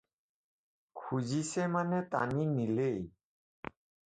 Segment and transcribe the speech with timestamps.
[0.99, 2.97] খুজিছে মানে টানি নিলেই